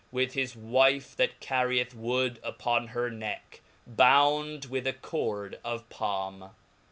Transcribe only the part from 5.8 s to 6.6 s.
Palme.